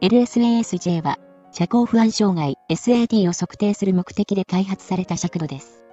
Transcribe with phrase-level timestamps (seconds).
[0.00, 1.18] LSASJ は、
[1.50, 5.84] 社交不安障害 SAD を測定する目的で開発された尺度です。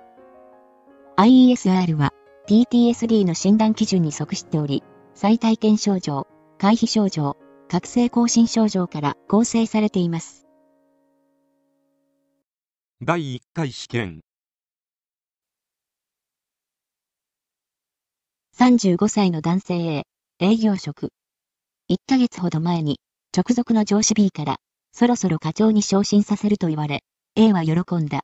[1.18, 2.12] IESR は、
[2.48, 4.84] PTSD の診断基準に即しており、
[5.16, 6.28] 再体験症状、
[6.60, 7.36] 回避症状、
[7.68, 10.46] 覚醒更新症状から構成されています。
[13.02, 14.22] 第1回試験
[18.56, 20.04] 35歳の男性 A、
[20.40, 21.10] 営業職。
[21.90, 23.00] 1ヶ月ほど前に、
[23.36, 24.58] 直属の上司 B から、
[24.94, 27.04] そろそろ課長に昇進させると言われ、
[27.36, 28.22] A は喜んだ。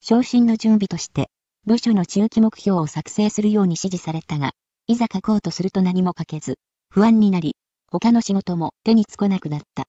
[0.00, 1.30] 昇進の準備として、
[1.66, 4.54] 部署の中期目標を作成するように指示されたが、
[4.88, 6.58] いざ書こうとすると何も書けず、
[6.90, 7.54] 不安になり、
[7.88, 9.84] 他の仕事も手につかなくなった。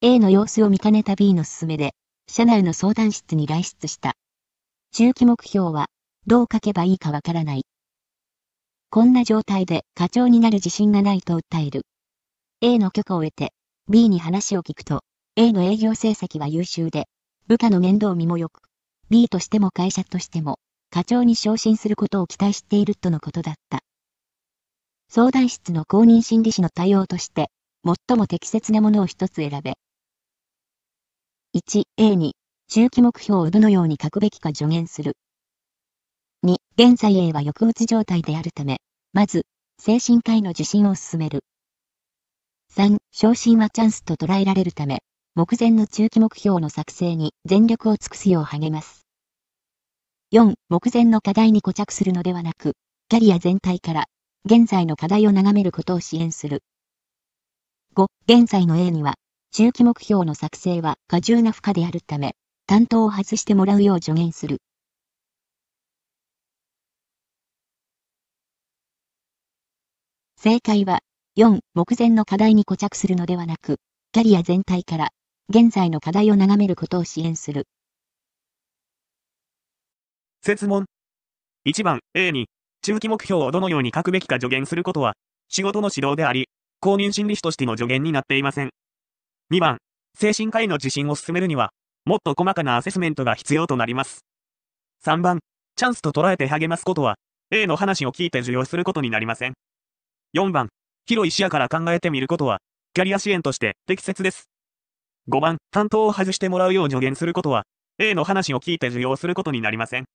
[0.00, 1.92] A の様子を見かねた B の勧めで、
[2.28, 4.14] 社内の相談室に来出した。
[4.90, 5.86] 中期目標は、
[6.26, 7.66] どう書けばいいかわからない。
[8.90, 11.86] こんな状態で課長になる自信がないと訴える。
[12.66, 13.52] A の許可を得て、
[13.90, 15.02] B に話を聞くと、
[15.36, 17.08] A の営業成績は優秀で、
[17.46, 18.62] 部下の面倒見も良く、
[19.10, 23.80] B としても会社としても、課長に昇進することを期待しているとのことだった。
[25.10, 27.50] 相談室の公認心理師の対応として、
[27.84, 29.74] 最も適切なものを一つ選べ。
[31.54, 32.34] 1、A に、
[32.68, 35.18] 中期目標をどのように書くべきか助言する。
[36.46, 38.78] 2、現在 A は抑うつ状態であるため、
[39.12, 39.44] まず、
[39.78, 41.44] 精神科医の受診を進める。
[42.70, 45.02] 3、昇進はチャンスと捉えられるため、
[45.34, 49.06] 目前の中期目標の作成に全力を尽くすよう励ます。
[50.32, 52.74] 4、目前の課題に固着するのではなく、
[53.08, 54.06] キャリア全体から
[54.44, 56.62] 現在の課題を眺めることを支援する。
[57.94, 59.14] 5、現在の A には、
[59.52, 62.34] 中期目標の作成は過重な負荷であるため、
[62.66, 64.58] 担当を外してもらうよう助言する。
[70.36, 71.00] 正解は、
[71.36, 73.78] 4、目前の課題に固着するのではなく、
[74.12, 75.08] キャリア全体から、
[75.48, 77.66] 現在の課題を眺めることを支援する。
[80.42, 80.84] 設問。
[81.66, 82.46] 1番 A に、
[82.82, 85.14] 中期目標をどのように書くべきか助言することは、
[85.48, 88.70] 仕事の指導であり、公認心理師としての助言になっていません。
[89.52, 89.78] 2番、
[90.16, 91.70] 精神科医の受診を進めるには、
[92.04, 94.24] もっと細かなアセスメントが必要となります。
[95.04, 95.40] 3番、
[95.74, 97.16] チャンスと捉えて励ますことは、
[97.50, 99.54] A の話を聞いて受容することになりません。
[100.36, 100.68] 4番、
[101.06, 102.60] 広い視野から考えてみることは、
[102.94, 104.48] キャリア支援として適切です。
[105.28, 107.64] 5番、担当を外してもらうよう助言することは、
[107.98, 110.06] A の話を聞いて受容することになりません。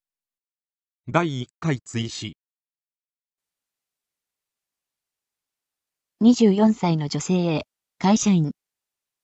[1.07, 2.37] 第1回追試
[6.23, 7.65] 24歳の女性 A、
[7.99, 8.51] 会社員。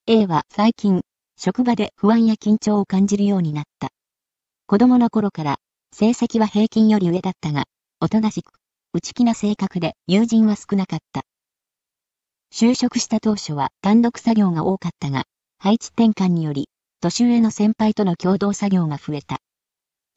[0.06, 1.02] A は最近、
[1.36, 3.90] 職場で不安や緊張を感じるようになった。
[4.68, 5.58] 子供の頃から
[5.92, 7.66] 成績は平均より上だったが、
[8.00, 8.54] おとなしく、
[8.94, 11.24] 内気な性格で友人は少なかった。
[12.58, 15.26] 就職した当初は単独作業が多かったが、
[15.60, 16.70] 配置転換により、
[17.02, 19.40] 年上の先輩との共同作業が増えた。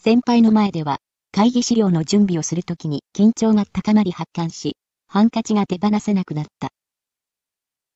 [0.01, 0.99] 先輩の前では、
[1.33, 4.77] 会議資料の準備をするときに緊張が高まり発汗し、
[5.09, 6.69] ハンカチが手放せなくなった。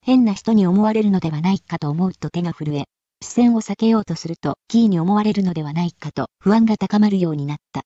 [0.00, 2.86] 変な人に思われるのではないかと思うと手が震え、
[3.22, 7.82] 視線を避けようとするとキーに思われるのではないかと不安が高まるようになった。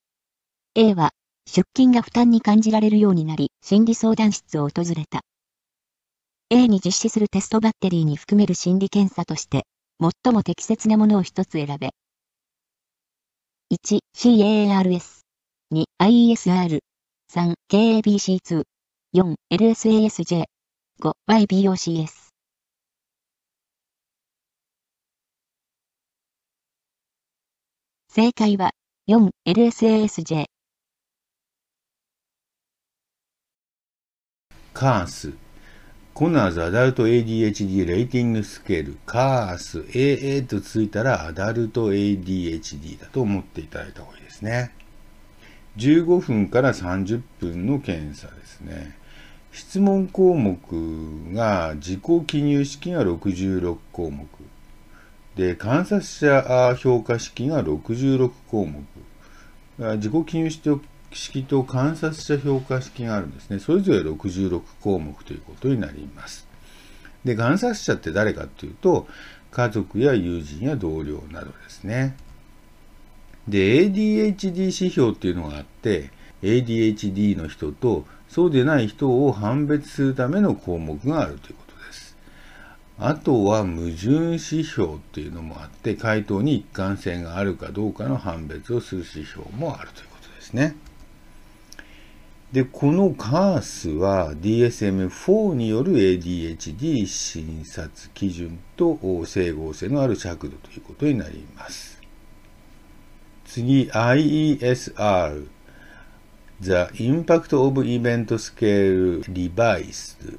[0.75, 1.11] A は
[1.45, 5.21] 出勤が負担に感じられるようになり、心理相談室を訪れた。
[6.49, 9.67] A に実施するテストバッテリーに含める心理検査として、
[10.01, 11.91] 最も適切なものを一つ選べ。
[13.73, 15.23] 1、CARS。
[15.75, 16.79] 2、IESR。
[17.33, 18.63] 3、KABC2。
[19.13, 20.45] 4、LSASJ。
[21.01, 22.31] 5、YBOCS。
[28.09, 28.71] 正解は、
[29.09, 30.45] 4、LSASJ。
[34.73, 35.46] カース。
[36.17, 44.73] コナーズアダルト ADHD レーティングスケール、カース AA とついたらアダルト ADHD だと思っていただいた方がいいですね。
[45.77, 48.97] 15分から30分の検査ですね。
[49.53, 50.59] 質問項目
[51.35, 54.27] が自己記入式が66項目。
[55.35, 58.87] で、観察者評価式が66項目。
[59.97, 60.71] 自己記入して
[61.17, 63.59] 式と観察者評価式があるんですね。
[63.59, 66.47] それぞれ66項目ということになります。
[67.25, 69.09] で、観察者って誰かっていうと、
[69.51, 72.17] 家族や友人や同僚などですね。
[73.49, 76.11] で、ADHD 指標っていうのがあって、
[76.43, 82.17] ADHD の人とそうでない人を判別するための項目があるということです。
[82.99, 90.77] あとは矛盾指標っていうのもあって、回答に一貫性があるかどうかの判別をする指標もあるということですね。
[92.57, 102.01] で、この CARS は DSM-4 による ADHD 診察基準と整合性のある尺度ということになります。
[103.45, 105.49] 次、IESR
[106.63, 110.39] The Impact of Event Scale Revised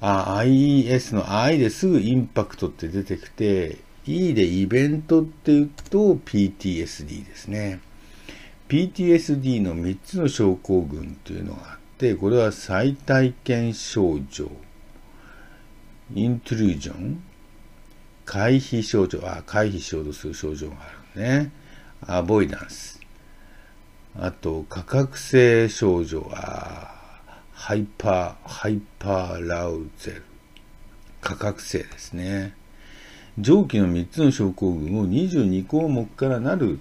[0.00, 3.76] IES の I ですぐインパクトって出てきて、
[4.06, 7.80] E でイベントって言うと PTSD ですね。
[8.72, 14.50] PTSD の3つの症候群というのがあって、これは再体験症状、
[16.14, 17.22] イントゥルージョン、
[18.24, 21.52] 回避症状、あ、回避しようとする症状があるね。
[22.00, 22.98] アボイダンス。
[24.18, 27.20] あと、価格性症状、あ、
[27.52, 30.22] ハイパー、ハイパーラウゼル。
[31.20, 32.56] 価格性ですね。
[33.38, 36.80] 上記の3つの症候群を22項目からなる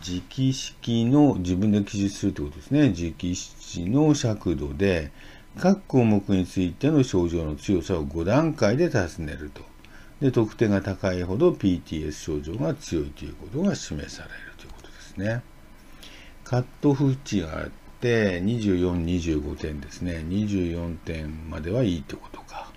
[0.00, 2.88] 直式の自分で記述するということですね。
[2.90, 5.10] 直式の尺度で、
[5.58, 9.62] 各項目についての症状の強さを5段階で尋ねると。
[10.20, 15.42] で、得点が高いほど PTS 症状が強いということが示されるということですね。
[16.44, 20.24] カットフ値があって、24、25点ですね。
[20.28, 22.70] 24点まではいいってことか。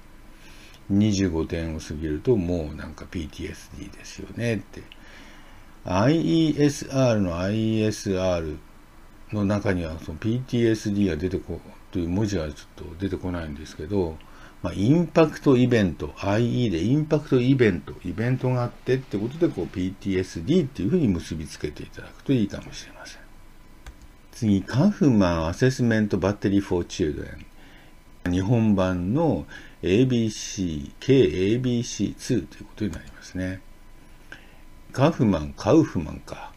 [0.91, 4.81] 25点を過ぎるともうなんか PTSD ですよねって。
[5.85, 8.57] IESR の IESR
[9.31, 11.59] の中にはその PTSD が出てこ、
[11.91, 14.17] という文字がちょっと出てこないんですけど、
[14.63, 23.21] まあ、インパクトイベント、IE でインパクトイベント、イベントがあってってことでこう PTSD っていうふうに結びつけていただくといいかもしれません。
[24.31, 27.45] 次、カフマンアセスメントバッテリー for Children。
[28.29, 29.45] 日本版の
[29.83, 33.61] ABC、KABC2 ということになりますね。
[34.95, 36.53] カフマン、カウフマンか。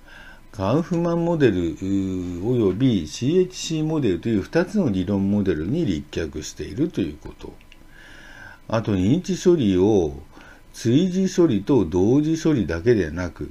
[0.52, 7.52] カウフマンモデル及び CHC モデルという2つの理論モデルに立脚しているということ。
[8.68, 10.22] あと認知処理を
[10.72, 13.50] 追事処理と同時処理だけでなく、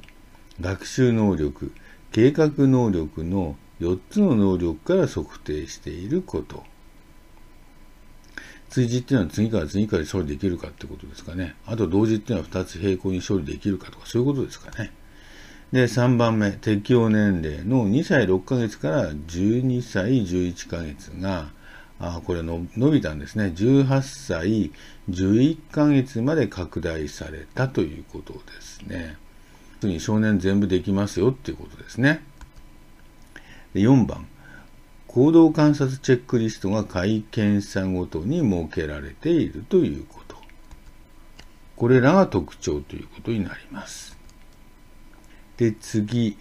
[0.61, 1.73] 学習能力、
[2.13, 6.63] 計画能力の4つの能力から測定していること。
[8.69, 11.55] 追事っていうのは次から次から処理できるかってことですかね。
[11.65, 14.91] あと同時っていうのは2つ並行に処理できるかとかそういうことですかね。
[15.71, 21.51] で、3番目、適用年齢の2歳6ヶ月から12歳11ヶ月が、
[21.99, 23.51] あこれの伸びたんですね。
[23.55, 24.71] 18歳
[25.09, 29.17] 11ヶ月まで拡大されたということですね。
[29.81, 32.23] 次、少年全部できますよっていうことですね。
[33.73, 34.25] で4番、
[35.07, 40.35] 行動観察チェックリストが会見者ごとに設けられているということ。
[41.75, 44.17] これらが特徴ということになります。
[45.57, 46.37] で、次、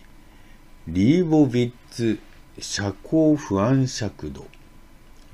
[0.89, 2.19] リーボビッツ
[2.59, 4.47] 社交不安尺度。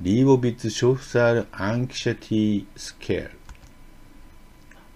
[0.01, 3.31] リーボビッツショフサルアンキシャティスケール。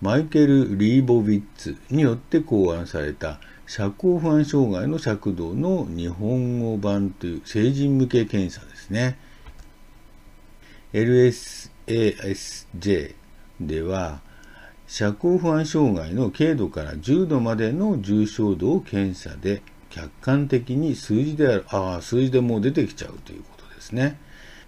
[0.01, 9.19] マイケル・リーボビッツによって考案された社交不安障害の尺度の日本語版という成人向け検査ですね。
[10.93, 13.15] LSASJ
[13.59, 14.21] では、
[14.87, 24.17] 社交不安障害の軽度から重度までの重症度を検査で客観的に数字である、ああ、数字でもう出てきちゃうということですね。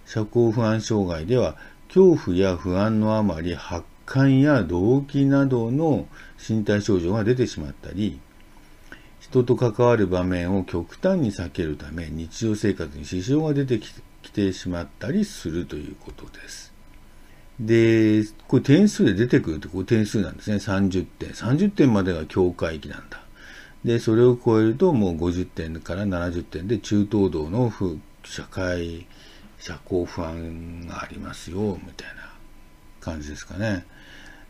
[0.06, 1.56] 社交不安障害では、
[1.88, 8.20] 恐怖や不安のあまり発汗や動悸などの身体症状が出てしまったり、
[9.30, 16.74] 人と関わる場面を極端に避けるため日常生活に支障が出てきてしまったりするということです。
[17.60, 20.56] で、これ点数で出てくるってこれ点数なんですね。
[20.58, 21.30] 30点。
[21.30, 23.22] 30点までが境界域なんだ。
[23.86, 27.72] で、それを超えるともう50点から70点で中等度の
[28.24, 29.06] 社会、
[29.60, 32.34] 社交不安がありますよ、みたいな
[33.00, 33.86] 感じですかね。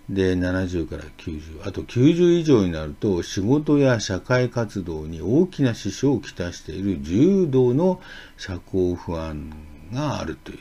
[0.09, 1.67] で、70から90。
[1.67, 8.01] あと90以上になると、仕事や社会活動に大きな支障をきたしている重度の
[8.35, 9.51] 社交不安
[9.93, 10.57] があるという、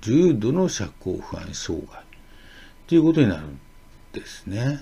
[0.00, 2.04] 重度の社交不安障害
[2.86, 3.58] ということになるん
[4.12, 4.78] ですね。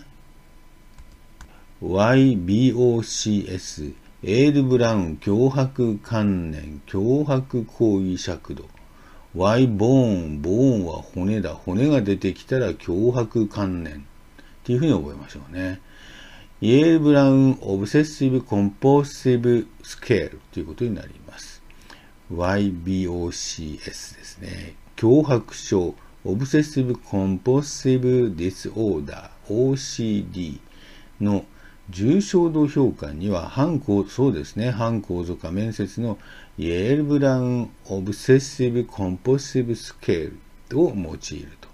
[1.83, 8.76] YBOCS、エール・ブラウン脅迫観念、脅迫行為尺度。
[9.37, 11.53] Y ボーン、ボーンは骨だ。
[11.53, 13.97] 骨が出てきたら脅迫観念。
[13.97, 13.99] っ
[14.65, 15.83] ていうふうに覚えましょうね。
[16.63, 21.63] イエール・ブラウン・オブセッシブ・コンポーシブ・スケールということになります。
[22.33, 24.75] YBOCS ですね。
[24.97, 29.73] 強迫症、 Obsessive Compulsive Disorder、
[30.33, 30.61] OCD
[31.21, 31.45] の
[31.91, 36.19] 重症度評価には半構、そうですね、半構造化面接の
[36.59, 41.69] Yale-Brown Obsessive Compulsive Scale を用いると。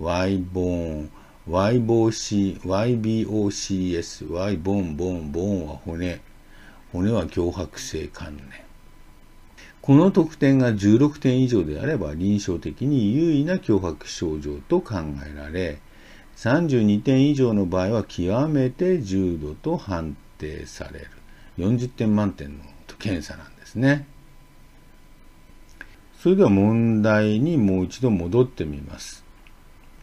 [0.00, 1.10] Y ボーン、
[1.48, 6.20] Y ボー C、YBOCS、Y ボンボンボンは骨、
[6.92, 8.46] 骨は強迫性関連。
[9.82, 15.78] この得点が16点以上であれば臨床的に優位な脅迫症状と考えられ、
[16.36, 21.10] 32点以上の場合は極めて重度と判定される。
[21.58, 22.64] 40点満点の
[22.98, 24.06] 検査なんですね。
[26.18, 29.24] それでは問題にもう一度戻ってみます。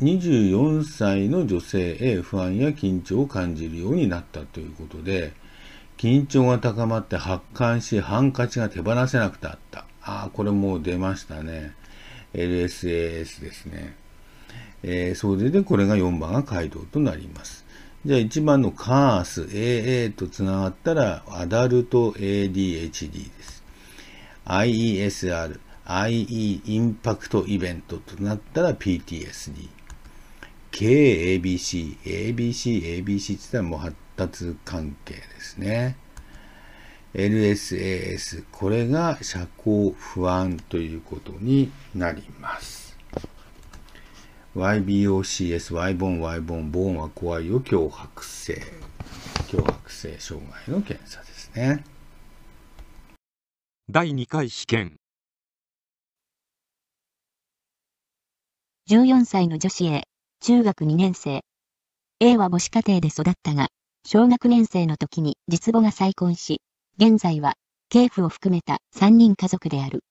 [0.01, 5.33] 24歳の女性へ不安や緊張を感じるようになったということで、
[5.97, 9.85] 緊張が高まって発汗し、ハンカチが手放せなくなった。
[10.01, 11.75] ああ、これもう出ましたね。
[12.33, 13.95] LSAS ですね。
[14.83, 17.65] えー、それでこれが4番が回答となります。
[18.05, 23.63] じゃあ1番のカース AA とつながったらアダルト ADHD です。
[24.45, 29.69] IESR IE インパクトイベントとなったら PTSD。
[30.71, 35.97] KABC、ABC、ABC って言ったらもう発達関係ですね。
[37.13, 42.82] LSAS、これが社交不安ということになります。
[44.55, 48.61] YBOCS、Y ボン、Y ボン、ボンは怖いよ、脅迫性。
[49.47, 51.83] 脅迫性障害の検査ですね。
[53.89, 54.97] 第2回試験。
[58.91, 60.03] 14歳の女子 A、
[60.39, 61.41] 中学2年生。
[62.19, 63.69] A は母子家庭で育ったが、
[64.05, 66.61] 小学年生の時に実母が再婚し、
[66.97, 67.55] 現在は、
[67.89, 70.03] 系譜を含めた3人家族である。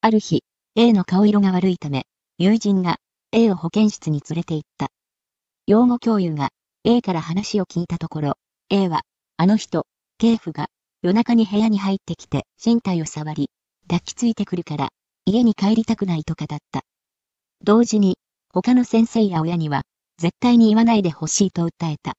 [0.00, 0.44] ある日、
[0.76, 2.06] A の顔色が悪いため、
[2.38, 2.98] 友人が
[3.32, 4.88] A を保健室に連れて行った。
[5.66, 6.50] 養護教諭が
[6.84, 8.34] A から話を聞いたところ、
[8.70, 9.02] A は、
[9.36, 9.86] あの人、
[10.18, 10.68] 警府が
[11.02, 13.50] 夜中に部屋に入ってきて身体を触り、
[13.88, 14.88] 抱きついてくるから
[15.24, 16.82] 家に帰りたくないと語った。
[17.64, 18.16] 同時に、
[18.52, 19.82] 他の先生や親には、
[20.18, 22.14] 絶対に言わないでほしいと訴えた。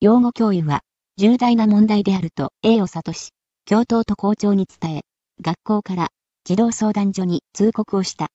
[0.00, 0.80] 養護教諭は、
[1.16, 3.30] 重大な問題であると A を諭し、
[3.66, 5.02] 教頭と校長に伝え、
[5.40, 6.08] 学校から
[6.44, 8.28] 児童相談所に通告をした。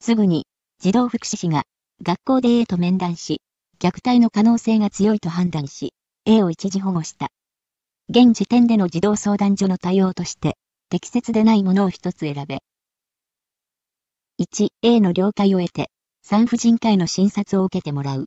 [0.00, 0.46] すぐに
[0.80, 1.64] 児童福祉士が
[2.04, 3.42] 学校で A と面談し、
[3.80, 5.92] 虐待の可能性が強いと判断し、
[6.24, 7.30] A を一時保護した。
[8.08, 10.56] 現時点での児童相談所の対応として、
[10.88, 12.60] 適切でないものを一つ選べ。
[14.40, 15.90] 1、A の了解を得て、
[16.22, 18.26] 産婦人科医の診察を受けてもらう。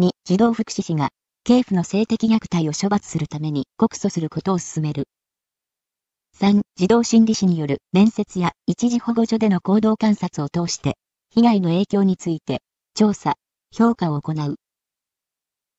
[0.00, 1.10] 2、児童福祉士が、
[1.44, 5.04] 警府の性的虐待を処罰するために告訴することを進める。
[6.38, 10.96] 3、児童心理士による面接や一時保護所での行動観察を通して、
[11.32, 12.60] 被害の影響について、
[12.94, 13.36] 調査、
[13.72, 14.56] 評価を行う。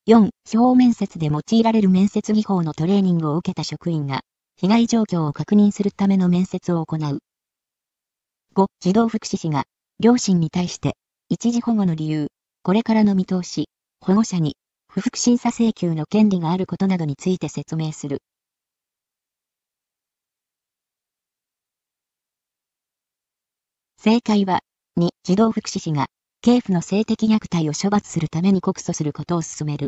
[0.07, 4.21] 4、表面接で用いられる面接技法のトレーニングを受けた職員が、
[4.55, 7.19] 被害状況を確認するための面接を行う。
[8.55, 9.65] 5、児童福祉士が、
[9.99, 10.95] 両親に対して、
[11.27, 12.27] 一時保護の理由、
[12.63, 13.67] これからの見通し、
[13.99, 14.55] 保護者に、
[14.87, 18.21] 不服審査請求の権利があることなどについて説明する。
[23.97, 24.61] 正解は、
[24.99, 26.07] 2、児童福祉士が、
[26.41, 29.87] 警府の性的虐待を処罰するために告訴することを進める。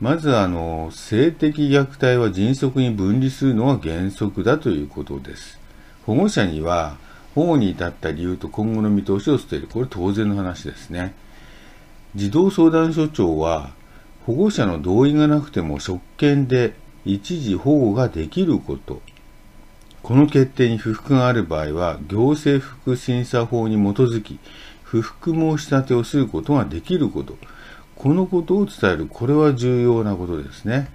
[0.00, 5.58] まずあの、性的虐待は迅速に分離するのが原則だということです。
[6.06, 6.96] 保護者には、
[7.34, 9.68] 保護に至った理由と今後の見通しを捨てる。
[9.70, 11.14] これ当然の話ですね。
[12.14, 13.74] 児童相談所長は、
[14.24, 19.02] 保護者の同意がなくても職権で一時保護ができること。
[20.10, 24.40] この決定に不服がある場合は、行政不服審査法に基づき、
[24.82, 27.38] 不服申し立てをすることができること。
[27.94, 29.06] このことを伝える。
[29.06, 30.90] これは重要なことですね。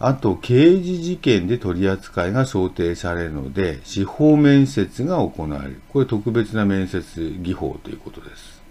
[0.00, 5.82] あと、刑事事件で取り扱いが想定されるので、司法面接が行われる。
[5.90, 8.62] これ特別な面接技法ということです。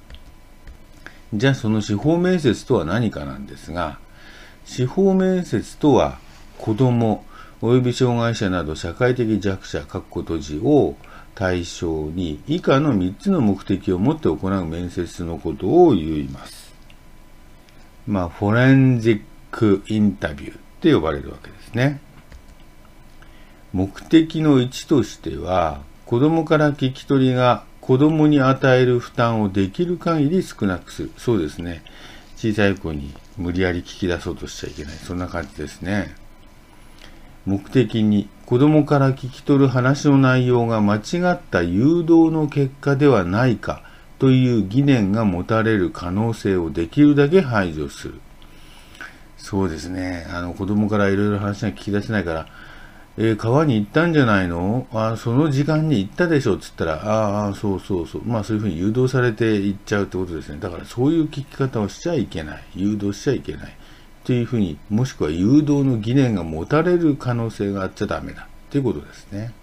[1.35, 3.99] じゃあ、その司法面接とは何かなんですが、
[4.65, 6.17] 司法面接とは、
[6.57, 7.23] 子供、
[7.61, 10.95] 及び障害者など社会的弱者、各個閉じを
[11.33, 16.73] 対象に以下の3つの目的を持って行う面接のことを言います。
[18.07, 19.21] まあ、フォレンジッ
[19.51, 21.99] クインタビューって呼ばれるわけですね。
[23.73, 31.11] 目的の1としては、子供から聞き取りが子供に与える負担をできる限り少なくする。
[31.17, 31.83] そうですね。
[32.35, 34.93] 小さい子に無理やり聞き出そうとしちゃいけない。
[34.93, 36.15] そんな感じですね。
[37.47, 40.99] 目的に子供から聞き取る話の内容が間違
[41.31, 43.83] った誘導の結果ではないか
[44.19, 48.19] という疑念が持たれる可能性をできるだけ排除する。
[49.37, 50.27] そうですね。
[50.29, 52.47] あの、子供からいろいろ話が聞き出せないから、
[53.15, 58.25] えー、川に行ったんじゃないのあその時間に行ったでしょっつったら、ああ、そうそうそう。
[58.25, 60.59] まあそういうふうに誘導されて行っちゃうってことですね。
[60.59, 62.63] だからそういう聞き方をしちゃいけない。
[62.75, 63.77] 誘導しちゃいけない。
[64.27, 68.49] というふうに、もしくは誘導の疑念が持たれる可能性があっちゃダメだ。
[68.69, 69.53] ということですね。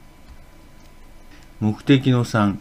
[1.61, 2.56] 目的の3、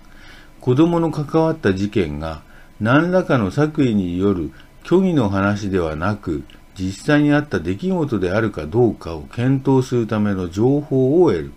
[0.59, 2.41] 子供の関わった事件が
[2.81, 4.51] 何らかの作為による
[4.83, 6.43] 虚偽の話ではなく、
[6.77, 11.51] 実際にあった出来事であるかどうかを検討するための情報を得る。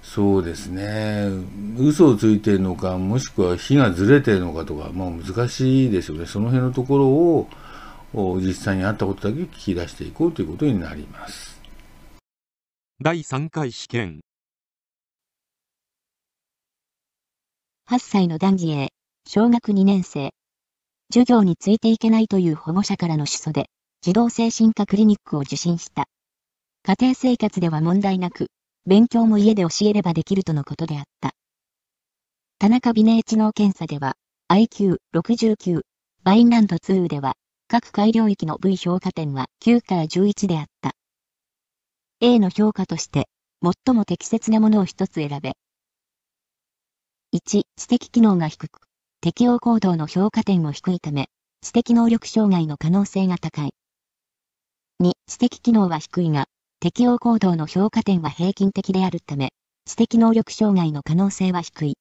[0.00, 1.28] そうですね。
[1.76, 6.26] 嘘をついてるのか、もしくは火がずれてるのかとか、まあ難しいですよね。
[6.26, 7.48] その辺のところを
[8.16, 11.60] 実際にあったことだけ聞き出していこうということになります。
[13.00, 14.20] 第3回試験
[17.88, 18.88] 8歳の男児 A、
[19.28, 20.30] 小学2年生。
[21.12, 23.66] 授業についていけないという保護者からの主訴で、
[24.00, 26.06] 児童精神科クリニックを受診した。
[26.84, 28.48] 家庭生活では問題なく、
[28.86, 31.32] 勉強も家で教えればできるとのことであった。
[32.58, 34.14] 田中美ネ知能検査では、
[34.50, 35.82] IQ69、
[36.24, 37.34] バインランド2では、
[37.68, 40.92] 各回領域の V 評価点は9から11であった。
[42.20, 43.28] A の評価として、
[43.60, 45.56] 最も適切なものを一つ選べ。
[47.34, 48.82] 1、知的機能が低く、
[49.20, 51.28] 適応行動の評価点も低いため、
[51.60, 53.74] 知的能力障害の可能性が高い。
[55.02, 56.46] 2、知的機能は低いが、
[56.78, 59.52] 適応行動の評価点は平均的であるため、
[59.86, 61.98] 知的能力障害の可能性は低い。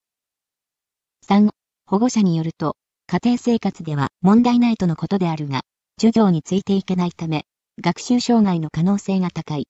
[1.27, 1.49] 3、
[1.87, 5.61] 保護者によると、家庭生活では問題ないとのことであるが、
[6.01, 7.45] 授業についていけないため、
[7.79, 9.67] 学習障害の可能性が高い。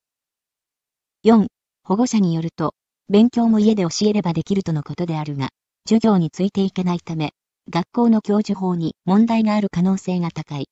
[1.24, 1.48] 4、
[1.84, 2.74] 保護者によると、
[3.10, 5.50] 勉強も家で教えればできるとのことであるが、
[5.86, 7.34] 授業についていけないため、
[7.70, 10.70] 学校の教授法に問題がある可能性が高い。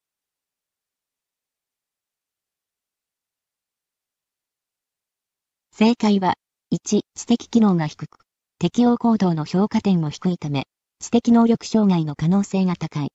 [5.76, 6.36] 正解は、
[6.70, 8.20] 1、知的機能が低く、
[8.58, 10.66] 適応行動の評価点も低いため、
[11.04, 13.10] 知的能力障害の可能性が高い。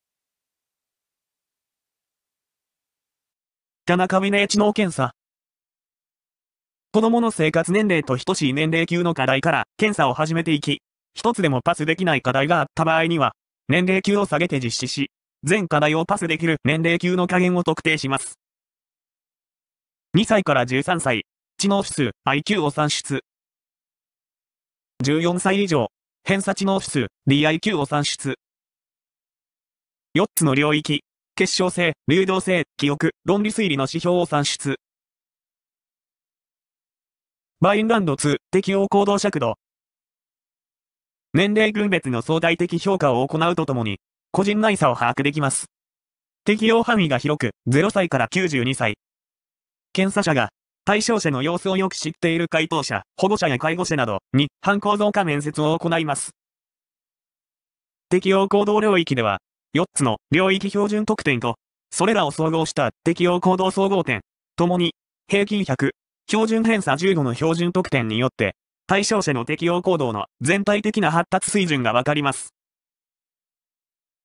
[3.86, 5.12] 田中美音知能検査。
[6.92, 10.82] 子供の生活年齢と等しい年齢級の課題から検査を始めていき、
[11.14, 13.32] 一つでもパスできない課題があった場合には、
[13.68, 15.10] 年齢級を下げて実施し、
[15.42, 18.38] 全課題をパスできる年齢級の加減を特定します。
[20.14, 21.24] 2歳から13歳、
[21.56, 23.22] 知能指数 IQ を算出。
[25.02, 25.88] 14歳以上、
[26.28, 28.34] 偏差知能指数 DIQ を算出。
[30.14, 31.02] 4つの領域、
[31.34, 34.76] 結晶性、流動性、記憶、論理推理の指標を算出。
[37.62, 39.54] バインランド2、適応行動尺度。
[41.32, 43.98] 年齢群別の相対的評価を行うとともに、
[44.30, 45.70] 個人内差を把握できます。
[46.44, 48.98] 適用範囲が広く、0歳から92歳。
[49.94, 50.50] 検査者が、
[50.88, 56.30] 対象者の様子をよく知っている回答者、保護者や介護者などに、反構造化面接を行います。
[58.08, 59.40] 適用行動領域では、
[59.76, 61.56] 4つの領域標準特典と、
[61.90, 64.22] それらを総合した適用行動総合点、
[64.56, 64.94] ともに、
[65.28, 65.90] 平均100、
[66.26, 72.54] 標準偏差15の標準得点によって、対象者の適用行動の全体的な発達水準がわかります。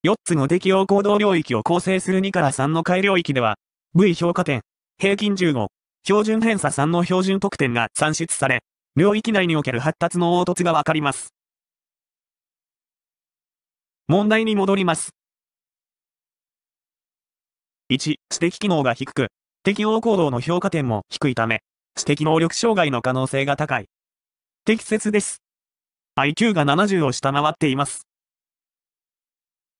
[0.07, 3.55] 4つの適用行動領域を構成する2から3の改領域では、
[3.95, 4.61] V 評価点、
[4.97, 5.67] 平均15、
[6.05, 8.61] 標準偏差3の標準得点が算出され、
[8.97, 11.33] 領域内における発達の凹凸がわかります。
[14.09, 15.15] 問題に戻ります。
[17.89, 19.27] 1、知的機能が低く、
[19.63, 21.61] 適応行動の評価点も低いため、
[21.95, 23.85] 知的能力障害の可能性が高い。
[24.65, 25.41] 適切です。
[26.19, 28.07] IQ が70を下回っています。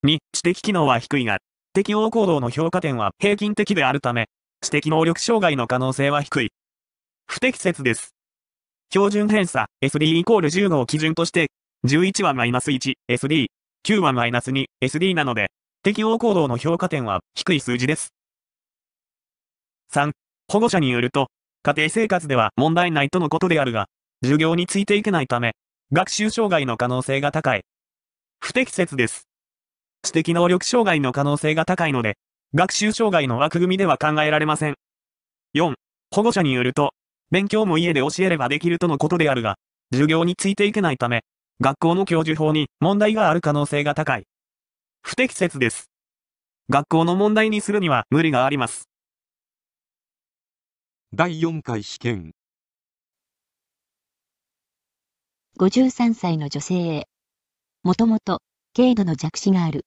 [0.06, 1.36] 2、知的機能は低いが、
[1.74, 4.28] 適応行動の評価点は平均的であるため、
[4.64, 6.52] 知的能力障害の可能性は低い。
[7.26, 8.14] 不適切です。
[8.90, 11.50] 標準偏差 SD イコール15を基準として、
[11.86, 13.48] 11はマイナス1、SD、
[13.86, 15.50] 9はマイナス2、SD なので、
[15.82, 18.14] 適応行動の評価点は低い数字です。
[19.92, 20.12] 3、
[20.50, 21.28] 保護者によると、
[21.62, 23.86] 家庭生活では問題ないとのことであるが、
[24.22, 25.52] 授業についていけないため、
[25.92, 27.64] 学習障害の可能性が高い。
[28.40, 29.28] 不適切です。
[30.02, 32.16] 知的能力障害の可能性が高いので、
[32.56, 34.76] 学習障害の枠組みでは考えられません。
[35.54, 35.74] 4、
[36.14, 36.92] 保護者によると、
[37.32, 39.56] 勉強も家で教えればできるとのことであるが、
[39.90, 41.24] 授業についていけないため、
[41.60, 44.28] 学校の教授法に問題がある可能性が高い。
[45.02, 45.90] 不適切です。
[46.70, 48.88] 学校の問題にするには無理があります。
[51.12, 52.34] 第4回試験
[55.58, 57.08] 53歳の女性へ
[57.82, 58.42] もともと
[58.76, 59.86] 軽度の弱視がある。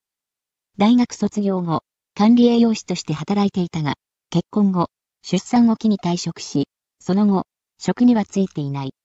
[0.77, 1.83] 大学卒業後、
[2.17, 3.93] 管理栄養士として働いていたが、
[4.31, 4.87] 結婚後、
[5.21, 6.67] 出産を機に退職し、
[6.99, 7.43] その後、
[7.77, 8.95] 職にはついていない。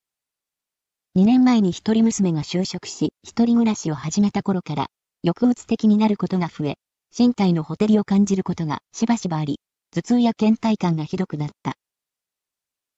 [1.14, 4.87] 2年前に一人娘が就職し、一人暮らしを始めた頃から、
[5.27, 6.77] 抑うつ的になることが増え、
[7.14, 9.61] 身体のほてりを感じることがしばしばあり、
[9.94, 11.75] 頭痛や倦怠感がひどくなった。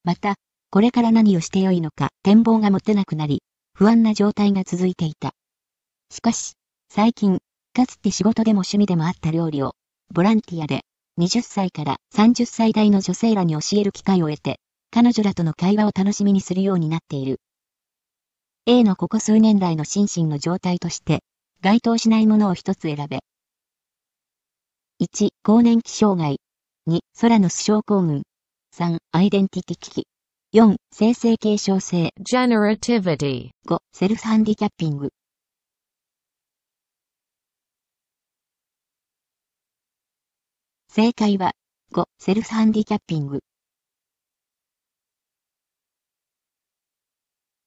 [0.04, 0.36] また、
[0.70, 3.42] これから何をしてよいのか展望が持てなくなり、
[3.74, 5.32] 不安な状態が続いていた。
[6.08, 6.52] しかし、
[6.88, 7.40] 最近、
[7.72, 9.74] かつて仕事でも趣味でもあった料理を、
[10.12, 10.82] ボランティアで、
[11.18, 17.40] 20歳から30歳代の女性らに教える機会を得て、彼女らとの会話を楽しみにするようになっている。
[18.66, 21.20] A のここ数年来の心身の状態として、
[21.60, 23.20] 該当しないものを一つ選べ。
[25.00, 26.36] 1、更年期障害。
[26.88, 28.22] 2、空の症候群。
[28.76, 30.06] 3、アイデンティティ危機。
[30.54, 32.10] 4、生成継承性。
[32.20, 33.50] generativity。
[33.66, 35.10] 5、セルフハンディキャッピング。
[40.96, 41.54] 正解は、
[41.92, 43.40] 5、セルフハンディキャッピング。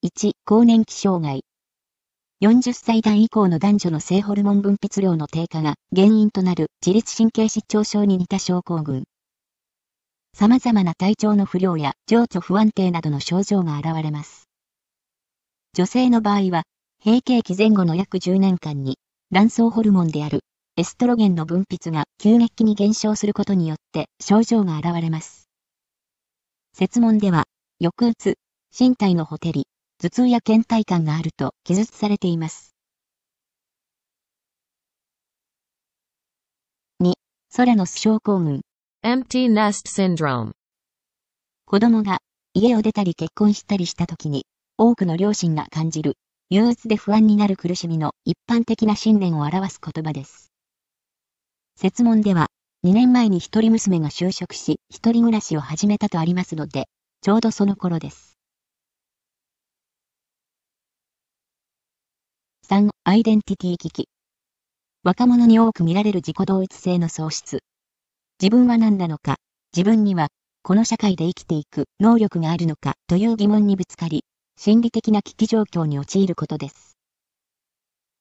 [0.02, 1.44] 1、更年期障害。
[2.42, 9.04] 40歳代以降の男女の性ホルモン分泌量の低下が原因となる自律神経失調症に似た症候群。
[10.34, 14.48] 様々な体調の不良や情緒不安定などの症状が現れます。
[15.74, 16.64] 女性の場合は、
[17.04, 18.98] 閉経期前後の約10年間に、
[19.34, 20.46] 卵巣ホルモンである
[20.80, 25.50] エストロゲンの分泌が急激に減少することによって症状が現れます。
[26.72, 27.46] 説問では、
[27.82, 28.36] 抑うつ、
[28.80, 29.66] 身体のほてり、
[30.00, 32.76] 頭痛や倦怠感があると記述されています。
[37.02, 37.14] 2、
[37.50, 38.62] ソラノス症候群。
[39.04, 40.52] empty nest syndrome。
[41.66, 42.20] 子供が
[42.54, 44.46] 家を出たり結婚したりした時に、
[44.78, 46.18] 多くの両親が感じる、
[46.52, 50.52] 憂鬱で不安になる苦しみの一般的な信念を表す言葉です。
[51.80, 52.48] 説問では、
[52.88, 56.88] 2年前に一人娘が就職し、一人暮らしを始めたとありますので、
[57.22, 58.40] ちょうどその頃です。
[62.68, 64.10] 3、アイデンティティ危機。
[65.04, 67.60] 若者に多く見られる自己同一性の喪失。
[68.42, 69.36] 自分は何なのか、
[69.72, 70.30] 自分には、
[70.64, 74.24] この社会で生きていく能力があるのかという疑問にぶつかり、
[74.58, 76.98] 心理的な危機状況に陥ることです。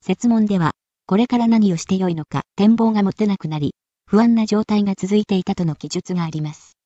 [0.03, 0.73] 説問では、
[1.09, 3.75] これから何をしてよいのか展望が持てなくなり、
[4.07, 6.77] 不安な状態が続いていたとの記述があります。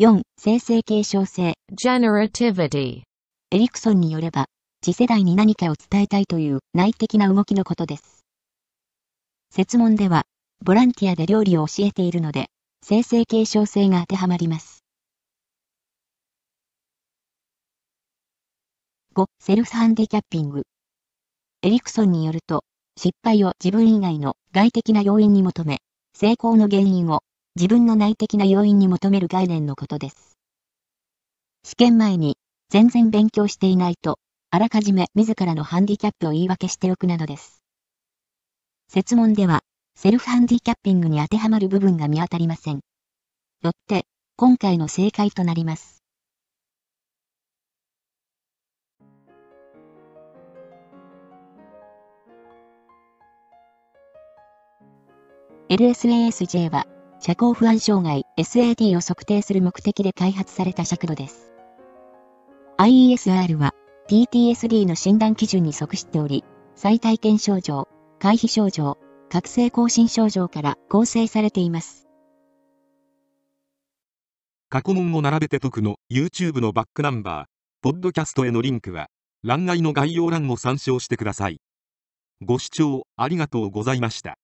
[0.00, 0.22] 4.
[0.36, 3.02] 生成継承性 generativity
[3.52, 4.46] エリクソンによれば、
[4.84, 8.24] 次世代に何かを伝えたいという内的な動きのことです。
[9.54, 10.24] 説問では、
[10.64, 12.46] ボランティアで料理を教えているので、
[12.82, 14.71] 生成継承性が当てはまります。
[19.14, 19.26] 5.
[19.40, 20.62] セルフハンディキャッピング。
[21.60, 22.64] エリクソンによると、
[22.96, 25.80] 失敗を自分以外の外的な要因に求め、
[26.14, 27.20] 成功の原因を
[27.54, 30.38] 自分の内的な要因に求める概念のことです。
[31.62, 32.38] 試験前に
[32.70, 34.18] 全然勉強していないと、
[34.50, 37.62] あらかじめ自らのハンディキャップを言い訳しておくなどです。
[38.88, 39.60] 説問では、
[39.94, 42.80] セルフハンディキャッピングに当てはまる部分が見当たりません。
[43.62, 46.01] よって、今回の正解となります。
[55.72, 56.86] LSASJ は、
[57.18, 61.50] 社交不安障害 SAT を測定する目的で開発された尺度です。
[62.76, 63.72] IESR は
[64.06, 68.98] PTSD の診断基準に即しており、再体験症状、回避症状、
[69.30, 72.06] 覚醒更新症状から構成されています。
[74.68, 77.46] 過去問を並べて解くの YouTube のバックナンバー、
[77.80, 79.06] ポッドキャストへのリンクは、
[79.42, 81.62] 欄外の概要欄を参照してください。
[82.42, 84.36] ご視聴ありがとうございました。